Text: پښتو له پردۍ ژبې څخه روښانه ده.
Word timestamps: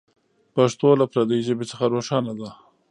پښتو 0.55 0.87
له 0.99 1.05
پردۍ 1.11 1.39
ژبې 1.47 1.65
څخه 1.71 1.85
روښانه 1.93 2.33
ده. 2.39 2.49